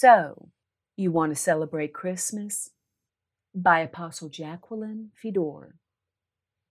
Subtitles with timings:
[0.00, 0.50] So,
[0.96, 2.70] you want to celebrate Christmas?
[3.52, 5.74] By Apostle Jacqueline Fedor.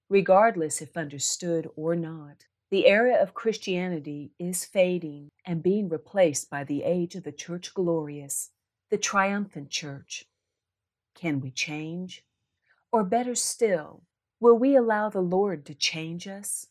[0.08, 6.64] Regardless if understood or not, the era of Christianity is fading and being replaced by
[6.64, 8.52] the age of the Church Glorious,
[8.92, 10.24] the triumphant church.
[11.14, 12.24] Can we change?
[12.94, 14.04] Or better still,
[14.40, 16.68] will we allow the Lord to change us?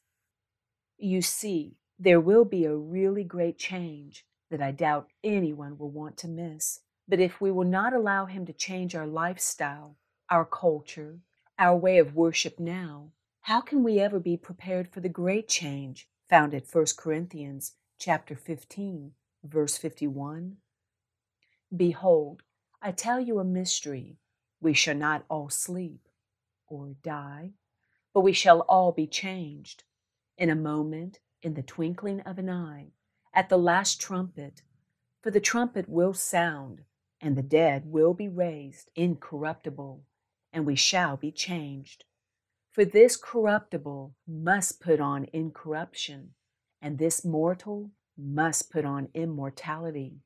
[0.97, 6.17] You see, there will be a really great change that I doubt anyone will want
[6.19, 6.81] to miss.
[7.09, 9.97] But if we will not allow Him to change our lifestyle,
[10.31, 11.19] our culture,
[11.59, 13.13] our way of worship now,
[13.43, 18.35] how can we ever be prepared for the great change found at 1 Corinthians chapter
[18.35, 19.13] 15,
[19.45, 20.57] verse 51?
[21.75, 22.43] Behold,
[22.83, 24.19] I tell you a mystery.
[24.61, 26.09] We shall not all sleep
[26.67, 27.53] or die,
[28.13, 29.85] but we shall all be changed.
[30.37, 32.89] In a moment, in the twinkling of an eye,
[33.37, 34.63] at the last trumpet.
[35.23, 36.81] For the trumpet will sound,
[37.21, 40.03] and the dead will be raised incorruptible,
[40.53, 42.05] and we shall be changed.
[42.73, 46.31] For this corruptible must put on incorruption,
[46.81, 50.21] and this mortal must put on immortality.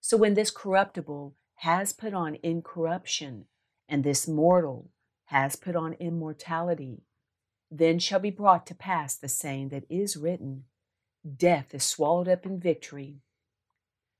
[0.00, 3.46] So when this corruptible has put on incorruption,
[3.88, 4.90] and this mortal
[5.26, 7.04] has put on immortality,
[7.70, 10.64] then shall be brought to pass the saying that is written
[11.36, 13.20] Death is swallowed up in victory.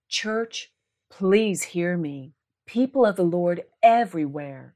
[0.09, 0.73] Church,
[1.11, 2.33] please hear me.
[2.67, 4.75] People of the Lord everywhere,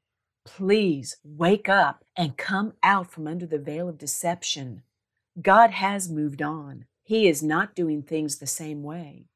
[0.49, 4.83] Please wake up and come out from under the veil of deception.
[5.41, 6.87] God has moved on.
[7.05, 9.27] He is not doing things the same way.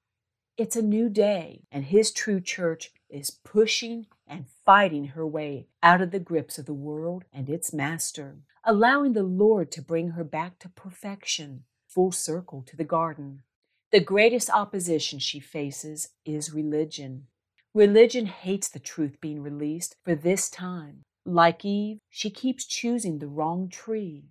[0.57, 6.01] It's a new day, and His true church is pushing and fighting her way out
[6.01, 10.25] of the grips of the world and its master, allowing the Lord to bring her
[10.25, 13.43] back to perfection, full circle to the garden.
[13.91, 17.27] The greatest opposition she faces is religion.
[17.75, 21.03] Religion hates the truth being released for this time.
[21.25, 24.25] Like Eve, she keeps choosing the wrong tree.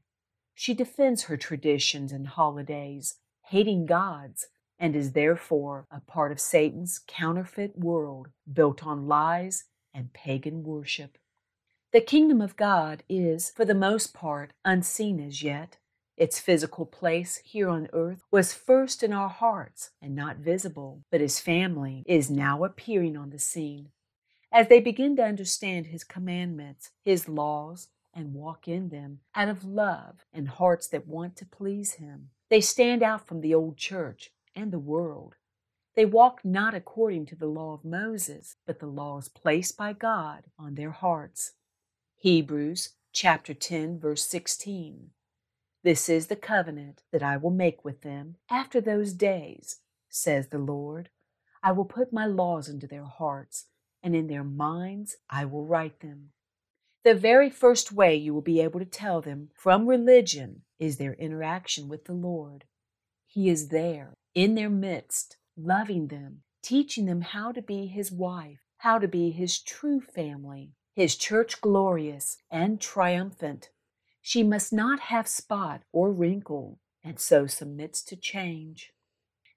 [0.53, 4.47] She defends her traditions and holidays, hating God's,
[4.79, 11.17] and is therefore a part of Satan's counterfeit world built on lies and pagan worship.
[11.93, 15.77] The kingdom of God is, for the most part, unseen as yet.
[16.17, 21.21] Its physical place here on earth was first in our hearts and not visible, but
[21.21, 23.89] his family is now appearing on the scene.
[24.51, 29.63] As they begin to understand his commandments, his laws, and walk in them out of
[29.63, 34.31] love and hearts that want to please him, they stand out from the old church
[34.53, 35.35] and the world.
[35.95, 40.45] They walk not according to the law of Moses, but the laws placed by God
[40.59, 41.53] on their hearts.
[42.17, 45.11] Hebrews chapter 10 verse 16.
[45.83, 49.77] This is the covenant that I will make with them after those days,
[50.09, 51.09] says the Lord.
[51.63, 53.65] I will put my laws into their hearts,
[54.03, 56.31] and in their minds I will write them.
[57.03, 61.13] The very first way you will be able to tell them from religion is their
[61.13, 62.65] interaction with the Lord.
[63.25, 68.59] He is there, in their midst, loving them, teaching them how to be His wife,
[68.77, 73.69] how to be His true family, His church glorious and triumphant,
[74.21, 78.93] she must not have spot or wrinkle, and so submits to change.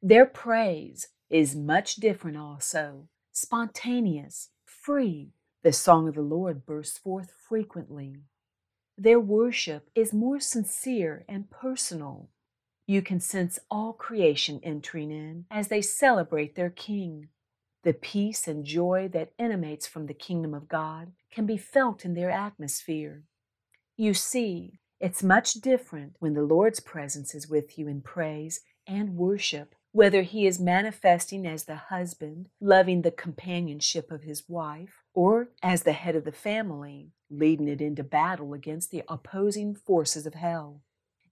[0.02, 5.32] Their praise is much different also, spontaneous, free.
[5.62, 8.16] The song of the Lord bursts forth frequently.
[8.96, 12.28] Their worship is more sincere and personal.
[12.86, 17.28] You can sense all creation entering in as they celebrate their King.
[17.82, 22.14] The peace and joy that emanates from the kingdom of God can be felt in
[22.14, 23.24] their atmosphere.
[23.96, 29.14] You see, it's much different when the Lord's presence is with you in praise and
[29.14, 35.50] worship, whether He is manifesting as the husband, loving the companionship of his wife, or
[35.62, 40.34] as the head of the family, leading it into battle against the opposing forces of
[40.34, 40.82] hell.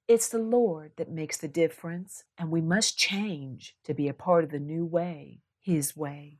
[0.07, 4.45] It's the Lord that makes the difference, and we must change to be a part
[4.45, 6.39] of the new way, His way.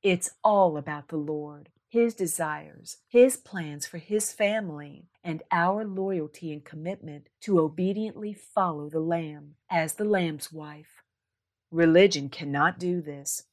[0.00, 6.52] It's all about the Lord his desires, His plans for His family, and our loyalty
[6.52, 11.02] and commitment to obediently follow the Lamb as the Lamb's wife.
[11.70, 13.44] Religion cannot do this.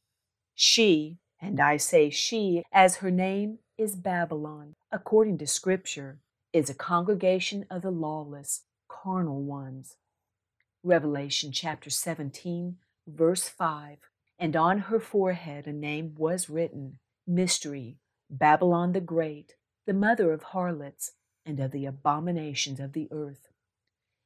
[0.56, 6.20] She, and I say she, as her name is Babylon, according to Scripture,
[6.52, 9.96] is a congregation of the lawless, carnal ones.
[10.84, 12.78] Revelation chapter 17,
[13.08, 13.98] verse 5.
[14.40, 18.00] And on her forehead a name was written Mystery,
[18.36, 19.54] Babylon the Great,
[19.86, 21.12] the mother of harlots
[21.46, 23.50] and of the abominations of the earth.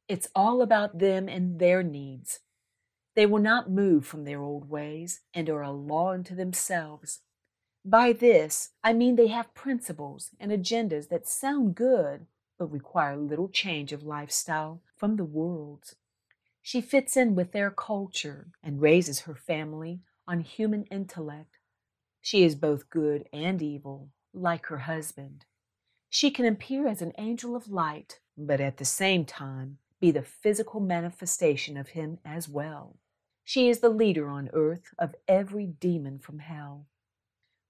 [0.08, 2.40] It's all about them and their needs.
[3.16, 7.20] They will not move from their old ways and are a law unto themselves.
[7.84, 12.28] By this, I mean they have principles and agendas that sound good,
[12.58, 15.96] but require little change of lifestyle from the world's.
[16.62, 21.57] She fits in with their culture and raises her family on human intellect.
[22.28, 25.46] She is both good and evil, like her husband.
[26.10, 30.24] She can appear as an angel of light, but at the same time be the
[30.24, 32.98] physical manifestation of him as well.
[33.46, 36.88] She is the leader on earth of every demon from hell.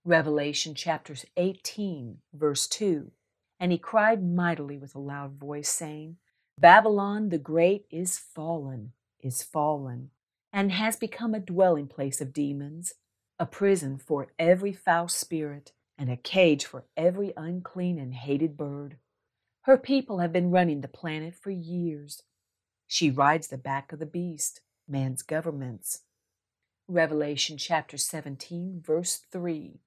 [0.03, 3.11] Revelation chapters 18, verse 2.
[3.59, 6.17] And he cried mightily with a loud voice, saying,
[6.57, 10.09] Babylon the Great is fallen, is fallen,
[10.51, 12.95] and has become a dwelling place of demons,
[13.39, 18.97] a prison for every foul spirit, and a cage for every unclean and hated bird.
[19.61, 22.23] Her people have been running the planet for years.
[22.87, 26.03] She rides the back of the beast man's governments.
[26.87, 29.81] Revelation chapter 17, verse 3.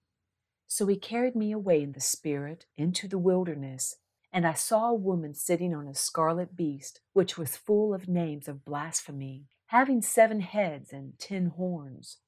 [0.66, 3.96] So he carried me away in the Spirit into the wilderness,
[4.32, 8.46] and I saw a woman sitting on a scarlet beast, which was full of names
[8.46, 12.18] of blasphemy, having seven heads and ten horns.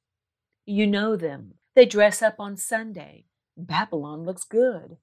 [0.64, 1.54] You know them.
[1.74, 3.26] They dress up on Sunday.
[3.56, 4.98] Babylon looks good.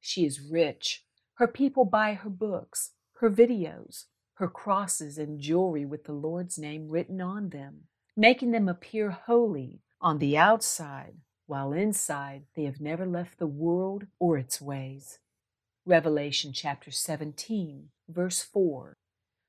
[0.00, 1.04] She is rich.
[1.34, 4.04] Her people buy her books, her videos,
[4.34, 7.84] her crosses and jewelry with the Lord's name written on them,
[8.16, 11.14] making them appear holy on the outside,
[11.46, 15.18] while inside they have never left the world or its ways.
[15.84, 18.96] Revelation chapter 17, verse 4.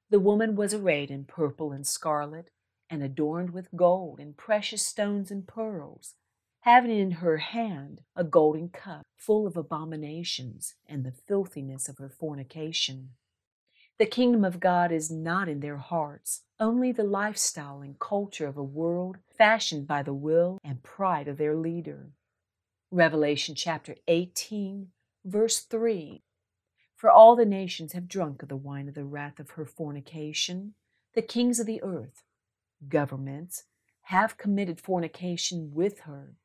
[0.10, 2.50] The woman was arrayed in purple and scarlet,
[2.90, 6.16] and adorned with gold and precious stones and pearls,
[6.62, 12.10] having in her hand a golden cup full of abominations and the filthiness of her
[12.10, 13.12] fornication.
[13.98, 18.56] The kingdom of God is not in their hearts, only the lifestyle and culture of
[18.56, 22.12] a world fashioned by the will and pride of their leader.
[22.92, 24.90] Revelation chapter 18,
[25.26, 26.22] verse 3
[26.96, 30.76] For all the nations have drunk of the wine of the wrath of her fornication.
[31.16, 32.22] The kings of the earth,
[32.88, 33.64] governments,
[34.04, 36.36] have committed fornication with her,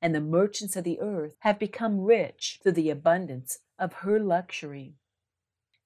[0.00, 4.94] and the merchants of the earth have become rich through the abundance of her luxury.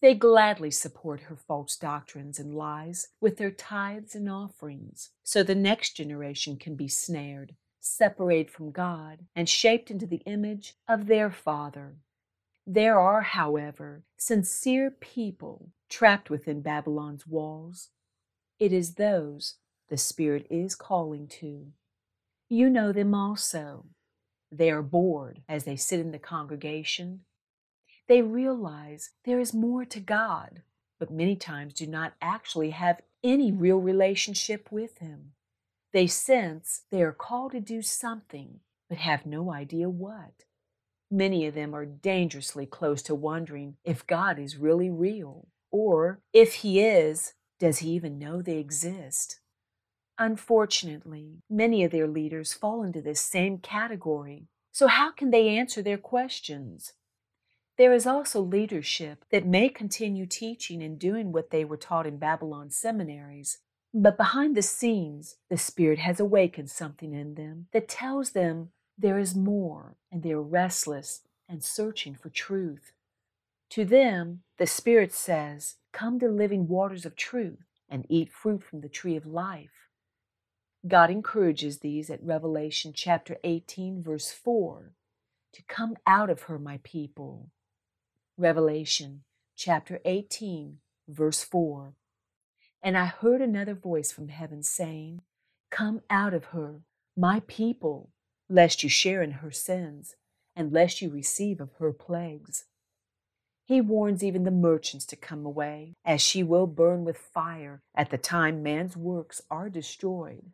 [0.01, 5.55] They gladly support her false doctrines and lies with their tithes and offerings, so the
[5.55, 11.31] next generation can be snared, separated from God, and shaped into the image of their
[11.31, 11.97] Father.
[12.67, 17.89] There are, however, sincere people trapped within Babylon's walls.
[18.59, 19.57] It is those
[19.89, 21.69] the Spirit is calling to.
[22.49, 23.87] You know them also.
[24.51, 27.21] They are bored as they sit in the congregation
[28.07, 30.63] they realize there is more to God,
[30.99, 35.33] but many times do not actually have any real relationship with Him.
[35.93, 40.45] They sense they are called to do something, but have no idea what.
[41.11, 46.57] Many of them are dangerously close to wondering if God is really real, or if
[46.57, 49.41] He is, does He even know they exist?
[50.19, 54.47] Unfortunately, many of their leaders fall into this same category.
[54.73, 56.93] So, how can they answer their questions?
[57.77, 62.19] There is also leadership that may continue teaching and doing what they were taught in
[62.19, 63.59] Babylon seminaries,
[63.93, 69.19] but behind the scenes, the Spirit has awakened something in them that tells them there
[69.19, 72.93] is more, and they are restless and searching for truth.
[73.71, 78.81] To them, the Spirit says, Come to living waters of truth and eat fruit from
[78.81, 79.84] the tree of life.
[80.87, 84.93] God encourages these at Revelation chapter 18, verse 4
[85.55, 87.49] to come out of her, my people,
[88.37, 89.23] Revelation
[89.57, 91.95] chapter 18, verse 4.
[92.83, 95.23] And I heard another voice from heaven saying,
[95.71, 96.81] Come out of her,
[97.17, 98.11] my people,
[98.51, 100.17] lest you share in her sins,
[100.57, 102.65] and lest you receive of her plagues.
[103.65, 108.11] He warns even the merchants to come away, as she will burn with fire at
[108.11, 110.51] the time man's works are destroyed.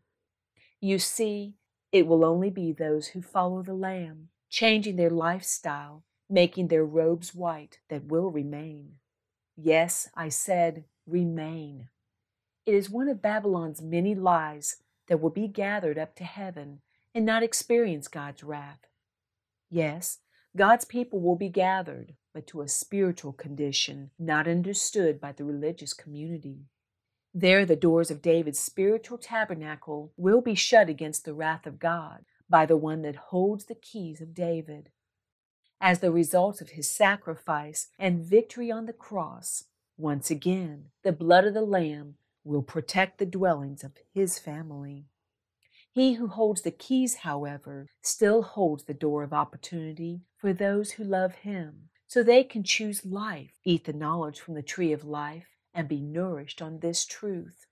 [0.80, 1.54] You see,
[1.92, 7.34] it will only be those who follow the Lamb, changing their lifestyle making their robes
[7.34, 8.92] white that will remain.
[9.56, 11.88] Yes, I said, remain.
[12.64, 14.76] It is one of Babylon's many lies
[15.08, 16.80] that will be gathered up to heaven
[17.14, 18.86] and not experience God's wrath.
[19.68, 20.18] Yes,
[20.56, 25.92] God's people will be gathered, but to a spiritual condition not understood by the religious
[25.92, 26.66] community.
[27.32, 32.24] There, the doors of David's spiritual tabernacle will be shut against the wrath of God
[32.48, 34.90] by the one that holds the keys of David
[35.80, 39.64] as the result of his sacrifice and victory on the cross.
[39.96, 45.06] Once again, the blood of the Lamb will protect the dwellings of his family.
[45.92, 51.04] He who holds the keys, however, still holds the door of opportunity for those who
[51.04, 55.49] love him, so they can choose life, eat the knowledge from the tree of life,
[55.74, 57.66] and be nourished on this truth.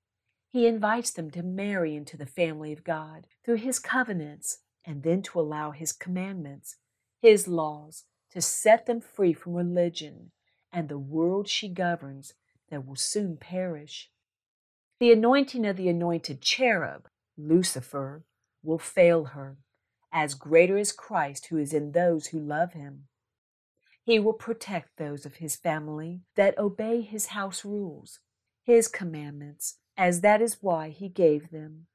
[0.51, 5.23] He invites them to marry into the family of God through his covenants and then
[5.23, 6.77] to allow his commandments,
[7.21, 10.31] his laws, to set them free from religion
[10.73, 12.35] and the world she governs
[12.71, 14.11] that will soon perish.
[15.01, 18.25] The anointing of the anointed cherub, Lucifer,
[18.63, 19.59] will fail her,
[20.13, 23.08] as greater is Christ who is in those who love him.
[24.09, 28.21] He will protect those of his family that obey his house rules,
[28.63, 31.89] his commandments, as that is why he gave them,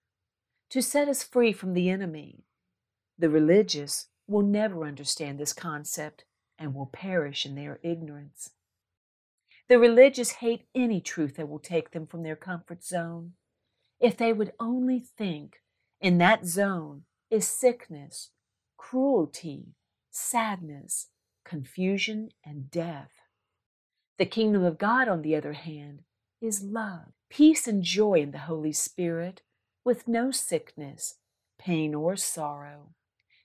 [0.69, 2.43] to set us free from the enemy.
[3.17, 6.23] The religious will never understand this concept
[6.59, 8.51] and will perish in their ignorance.
[9.67, 13.33] The religious hate any truth that will take them from their comfort zone.
[13.99, 15.63] If they would only think
[15.99, 18.29] in that zone is sickness,
[18.77, 19.73] cruelty,
[20.11, 21.07] sadness,
[21.43, 23.11] confusion, and death.
[24.17, 26.03] The kingdom of God, on the other hand,
[26.41, 29.41] is love, peace, and joy in the Holy Spirit,
[29.83, 31.15] with no sickness,
[31.57, 32.93] pain, or sorrow.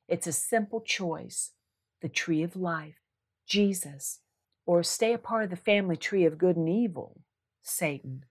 [0.09, 1.53] It's a simple choice
[2.01, 3.01] the tree of life,
[3.47, 4.21] Jesus,
[4.67, 7.23] or stay a part of the family tree of good and evil,
[7.63, 8.25] Satan?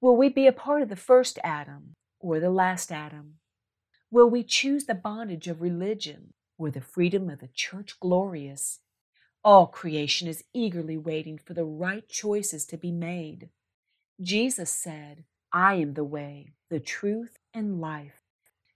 [0.00, 3.34] Will we be a part of the first Adam or the last Adam?
[4.10, 8.80] Will we choose the bondage of religion or the freedom of the church glorious?
[9.42, 13.48] All creation is eagerly waiting for the right choices to be made.
[14.20, 18.20] Jesus said, I am the way, the truth, and life.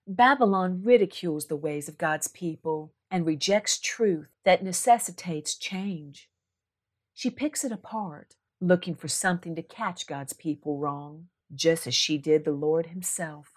[0.06, 6.30] Babylon ridicules the ways of God's people and rejects truth that necessitates change.
[7.12, 12.16] She picks it apart, looking for something to catch God's people wrong, just as she
[12.16, 13.52] did the Lord Himself.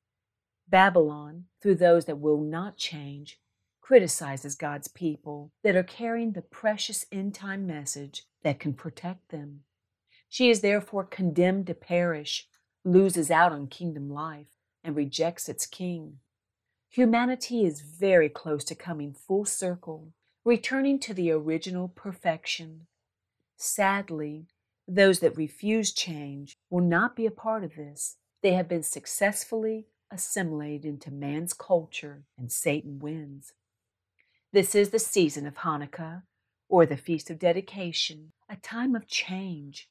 [0.68, 3.40] Babylon, through those that will not change,
[3.88, 9.62] criticizes God's people that are carrying the precious end time message that can protect them.
[10.28, 12.50] She is therefore condemned to perish,
[12.84, 14.48] loses out on kingdom life,
[14.84, 16.18] and rejects its king.
[16.90, 20.12] Humanity is very close to coming full circle,
[20.44, 22.88] returning to the original perfection.
[23.56, 24.48] Sadly,
[24.86, 28.18] those that refuse change will not be a part of this.
[28.44, 33.54] They have been successfully assimilated into man's culture, and Satan wins.
[34.58, 36.24] This is the season of Hanukkah,
[36.68, 39.88] or the Feast of Dedication, a time of change.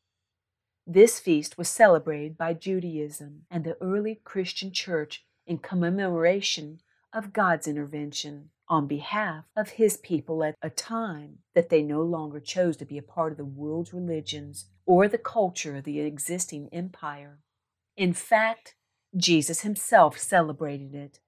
[0.85, 6.81] This feast was celebrated by Judaism and the early Christian church in commemoration
[7.13, 12.41] of God's intervention on behalf of his people at a time that they no longer
[12.41, 16.69] chose to be a part of the world's religions or the culture of the existing
[16.73, 17.39] empire.
[17.97, 18.75] In fact,
[19.17, 21.21] Jesus himself celebrated it.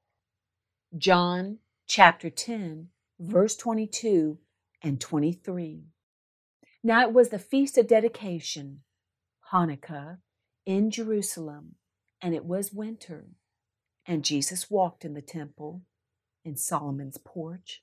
[0.98, 4.38] John chapter 10, verse 22
[4.82, 5.84] and 23.
[6.82, 8.80] Now it was the feast of dedication,
[9.52, 10.18] Hanukkah,
[10.64, 11.76] in Jerusalem,
[12.20, 13.26] and it was winter.
[14.06, 15.82] And Jesus walked in the temple
[16.44, 17.82] in Solomon's porch.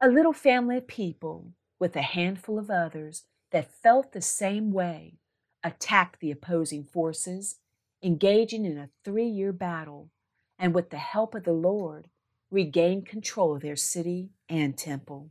[0.00, 5.18] A little family of people, with a handful of others that felt the same way,
[5.64, 7.56] attacked the opposing forces,
[8.02, 10.10] engaging in a three year battle,
[10.58, 12.08] and with the help of the Lord,
[12.50, 15.30] regained control of their city and temple.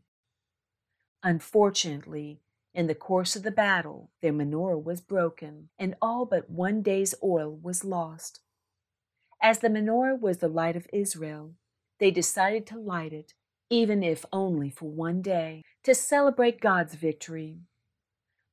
[1.24, 2.40] Unfortunately,
[2.74, 7.16] in the course of the battle, their menorah was broken, and all but one day's
[7.24, 8.40] oil was lost.
[9.42, 11.56] As the menorah was the light of Israel,
[12.00, 13.34] they decided to light it,
[13.70, 17.60] even if only for one day, to celebrate God's victory.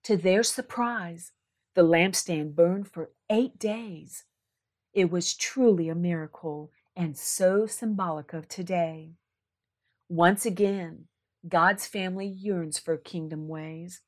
[0.05, 1.33] To their surprise,
[1.75, 4.25] the lampstand burned for eight days.
[4.93, 9.13] It was truly a miracle and so symbolic of today.
[10.09, 11.07] Once again,
[11.47, 14.01] God's family yearns for kingdom ways,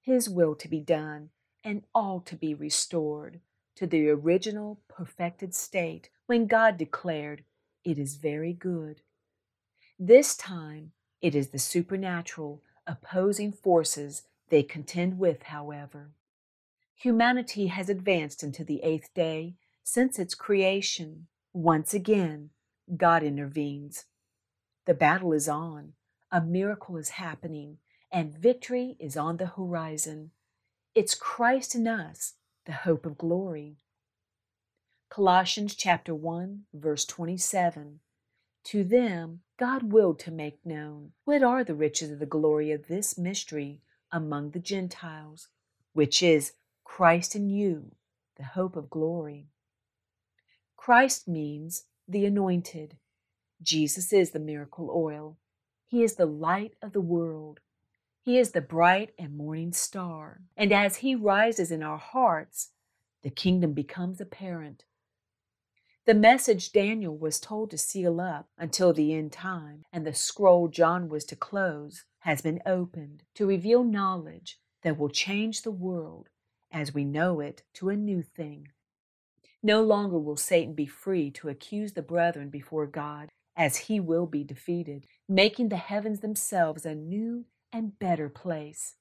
[0.00, 1.30] His will to be done,
[1.64, 3.40] and all to be restored
[3.74, 7.44] to the original perfected state when God declared,
[7.84, 9.02] it is very good.
[9.98, 16.10] This time, it is the supernatural opposing forces they contend with, however.
[16.94, 21.26] Humanity has advanced into the eighth day since its creation.
[21.56, 22.50] Once again,
[22.98, 24.04] God intervenes.
[24.84, 25.94] The battle is on,
[26.30, 27.78] a miracle is happening,
[28.12, 30.32] and victory is on the horizon.
[30.94, 32.34] It's Christ in us,
[32.66, 33.78] the hope of glory.
[35.08, 38.00] Colossians chapter 1 verse 27.
[38.64, 42.86] To them God willed to make known what are the riches of the glory of
[42.86, 43.80] this mystery
[44.12, 45.48] among the Gentiles,
[45.94, 46.52] which is
[46.84, 47.92] Christ in you,
[48.36, 49.48] the hope of glory.
[50.86, 52.96] Christ means the anointed.
[53.60, 55.36] Jesus is the miracle oil.
[55.88, 57.58] He is the light of the world.
[58.22, 60.42] He is the bright and morning star.
[60.56, 62.70] And as He rises in our hearts,
[63.24, 64.84] the kingdom becomes apparent.
[66.04, 70.68] The message Daniel was told to seal up until the end time, and the scroll
[70.68, 76.28] John was to close, has been opened to reveal knowledge that will change the world
[76.70, 78.68] as we know it to a new thing.
[79.66, 84.26] No longer will Satan be free to accuse the brethren before God, as he will
[84.26, 88.94] be defeated, making the heavens themselves a new and better place.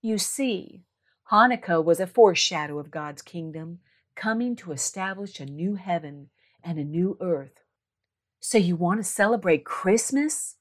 [0.00, 0.84] You see,
[1.32, 3.80] Hanukkah was a foreshadow of God's kingdom
[4.14, 6.30] coming to establish a new heaven
[6.62, 7.64] and a new earth.
[8.38, 10.54] So, you want to celebrate Christmas?